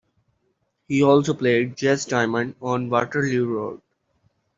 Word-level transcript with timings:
He 0.87 1.03
also 1.03 1.35
played 1.35 1.75
Jez 1.75 2.07
Diamond 2.07 2.55
on 2.59 2.89
Waterloo 2.89 3.45
Road. 3.45 3.81